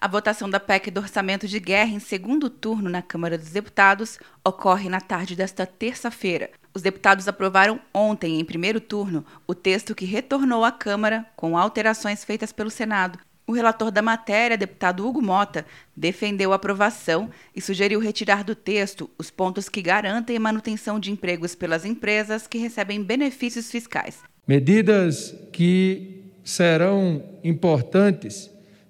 [0.00, 4.16] A votação da PEC do orçamento de guerra em segundo turno na Câmara dos Deputados
[4.44, 6.50] ocorre na tarde desta terça-feira.
[6.72, 12.24] Os deputados aprovaram ontem, em primeiro turno, o texto que retornou à Câmara com alterações
[12.24, 13.18] feitas pelo Senado.
[13.44, 15.66] O relator da matéria, deputado Hugo Mota,
[15.96, 21.10] defendeu a aprovação e sugeriu retirar do texto os pontos que garantem a manutenção de
[21.10, 24.20] empregos pelas empresas que recebem benefícios fiscais.
[24.46, 28.48] Medidas que serão importantes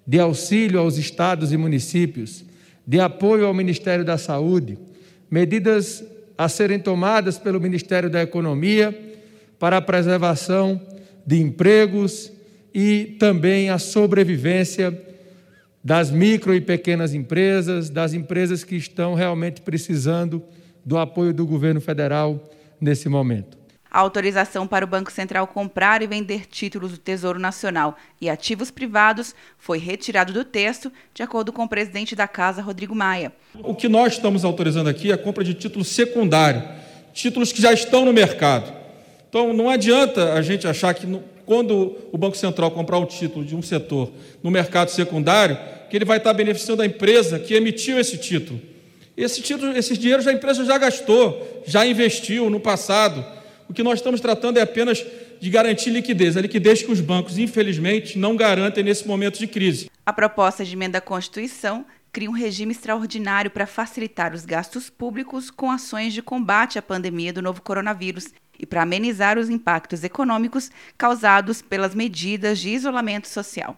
[0.09, 2.43] de auxílio aos estados e municípios,
[2.83, 4.75] de apoio ao Ministério da Saúde,
[5.29, 6.03] medidas
[6.35, 8.91] a serem tomadas pelo Ministério da Economia
[9.59, 10.81] para a preservação
[11.23, 12.31] de empregos
[12.73, 14.99] e também a sobrevivência
[15.83, 20.41] das micro e pequenas empresas, das empresas que estão realmente precisando
[20.83, 23.58] do apoio do governo federal nesse momento.
[23.91, 28.69] A autorização para o Banco Central comprar e vender títulos do Tesouro Nacional e ativos
[28.69, 33.33] privados foi retirado do texto, de acordo com o presidente da Casa, Rodrigo Maia.
[33.55, 36.63] O que nós estamos autorizando aqui é a compra de títulos secundários,
[37.13, 38.71] títulos que já estão no mercado.
[39.27, 41.07] Então, não adianta a gente achar que
[41.43, 44.11] quando o Banco Central comprar um título de um setor
[44.43, 45.57] no mercado secundário,
[45.89, 48.61] que ele vai estar beneficiando a empresa que emitiu esse título.
[49.17, 53.38] Esse título, esses dinheiros a empresa já gastou, já investiu no passado
[53.69, 55.05] o que nós estamos tratando é apenas
[55.39, 59.91] de garantir liquidez, a liquidez que os bancos, infelizmente, não garantem nesse momento de crise.
[60.03, 65.51] A proposta de emenda à Constituição cria um regime extraordinário para facilitar os gastos públicos
[65.51, 70.71] com ações de combate à pandemia do novo coronavírus e para amenizar os impactos econômicos
[70.97, 73.77] causados pelas medidas de isolamento social.